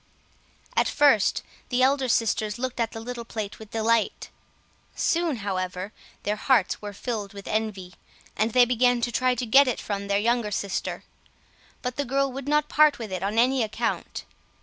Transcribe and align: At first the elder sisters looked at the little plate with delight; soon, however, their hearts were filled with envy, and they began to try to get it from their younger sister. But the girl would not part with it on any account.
At 0.75 0.87
first 0.87 1.43
the 1.69 1.83
elder 1.83 2.09
sisters 2.09 2.57
looked 2.57 2.79
at 2.79 2.91
the 2.91 2.99
little 2.99 3.23
plate 3.23 3.59
with 3.59 3.69
delight; 3.69 4.31
soon, 4.95 5.35
however, 5.45 5.93
their 6.23 6.37
hearts 6.37 6.81
were 6.81 6.91
filled 6.91 7.33
with 7.33 7.47
envy, 7.47 7.93
and 8.35 8.51
they 8.53 8.65
began 8.65 9.01
to 9.01 9.11
try 9.11 9.35
to 9.35 9.45
get 9.45 9.67
it 9.67 9.79
from 9.79 10.07
their 10.07 10.17
younger 10.17 10.49
sister. 10.49 11.03
But 11.83 11.97
the 11.97 12.05
girl 12.05 12.31
would 12.31 12.47
not 12.47 12.67
part 12.67 12.97
with 12.97 13.11
it 13.11 13.21
on 13.21 13.37
any 13.37 13.61
account. 13.61 14.23